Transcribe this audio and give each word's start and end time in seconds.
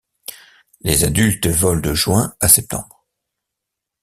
Les 0.79 1.03
adultes 1.03 1.45
volent 1.45 1.79
de 1.79 1.93
juin 1.93 2.33
à 2.39 2.47
septembre. 2.47 3.05